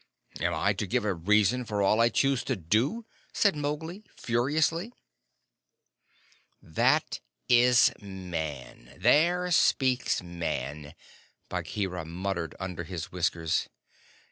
[0.39, 4.93] "Am I to give a reason for all I choose to do?" said Mowgli, furiously.
[6.59, 8.97] "That is Man!
[8.99, 10.95] There speaks Man!"
[11.49, 13.69] Bagheera muttered under his whiskers.